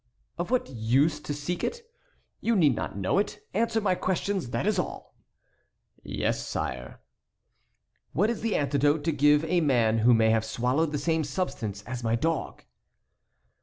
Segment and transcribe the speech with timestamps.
[0.39, 1.81] "Of what use to seek it?
[2.39, 3.39] You need not know it.
[3.53, 5.13] Answer my questions, that is all."
[6.01, 7.01] "Yes, sire."
[8.11, 11.83] "What is the antidote to give a man who may have swallowed the same substance
[11.83, 12.63] as my dog?"